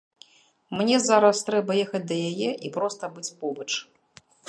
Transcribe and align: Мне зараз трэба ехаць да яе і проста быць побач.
Мне 0.79 0.97
зараз 1.09 1.43
трэба 1.51 1.71
ехаць 1.85 2.03
да 2.13 2.19
яе 2.33 2.51
і 2.69 2.75
проста 2.79 3.15
быць 3.19 3.31
побач. 3.45 3.71